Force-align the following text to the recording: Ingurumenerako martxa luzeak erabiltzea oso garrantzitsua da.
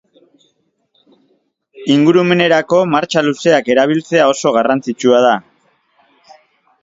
Ingurumenerako 1.95 2.79
martxa 2.93 3.23
luzeak 3.27 3.69
erabiltzea 3.75 4.27
oso 4.33 4.53
garrantzitsua 4.57 5.19
da. 5.27 5.35